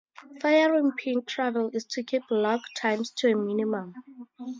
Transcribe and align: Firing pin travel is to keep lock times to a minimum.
Firing 0.41 0.93
pin 0.97 1.23
travel 1.25 1.69
is 1.73 1.85
to 1.85 2.01
keep 2.01 2.23
lock 2.31 2.61
times 2.75 3.11
to 3.11 3.27
a 3.31 3.35
minimum. 3.35 3.93